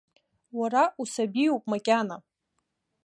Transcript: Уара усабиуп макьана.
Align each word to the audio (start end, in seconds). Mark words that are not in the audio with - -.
Уара 0.59 0.83
усабиуп 1.01 1.63
макьана. 1.71 2.17